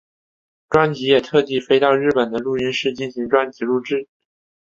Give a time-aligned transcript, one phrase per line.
[0.67, 4.07] 专辑也特地飞到日本的录音室进行专辑录制。